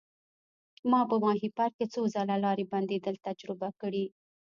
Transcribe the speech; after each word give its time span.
ما 0.91 1.01
په 1.09 1.15
ماهیپر 1.23 1.69
کې 1.77 1.85
څو 1.93 2.01
ځله 2.13 2.35
لارې 2.45 2.69
بندیدل 2.71 3.15
تجربه 3.27 3.69
کړي. 3.81 4.05